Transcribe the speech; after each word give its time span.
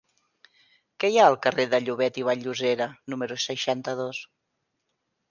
Què 1.01 1.09
hi 1.09 1.17
ha 1.17 1.25
al 1.31 1.35
carrer 1.45 1.65
de 1.73 1.79
Llobet 1.83 2.17
i 2.21 2.25
Vall-llosera 2.29 2.87
número 3.15 3.37
seixanta-dos? 3.43 4.23